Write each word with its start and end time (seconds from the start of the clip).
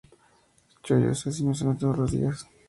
Chollos 0.81 1.27
así 1.27 1.43
no 1.43 1.53
se 1.53 1.63
ven 1.63 1.77
todos 1.77 1.95
los 1.99 2.11
días 2.11 2.47